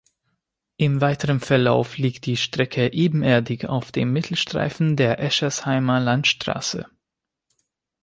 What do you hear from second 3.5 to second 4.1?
auf